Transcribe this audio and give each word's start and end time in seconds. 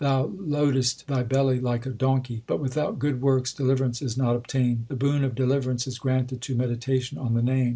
HYMNS 0.01 0.09
OF 0.09 0.15
GURU 0.15 0.21
ARJAN 0.21 0.49
149 0.49 0.57
Thou 0.57 0.57
loadest 0.57 1.07
thy 1.07 1.21
belly 1.23 1.59
like 1.59 1.85
a 1.85 1.89
donkey; 1.91 2.43
But 2.47 2.59
without 2.59 2.97
good 2.97 3.21
works, 3.21 3.53
deliverance 3.53 4.01
is 4.01 4.17
not 4.17 4.35
obtained 4.35 4.85
The 4.87 4.95
boon 4.95 5.23
of 5.23 5.35
deliverance 5.35 5.85
is 5.85 5.99
granted 5.99 6.41
to 6.41 6.55
meditation 6.55 7.19
on 7.19 7.35
the 7.35 7.43
Name. 7.43 7.69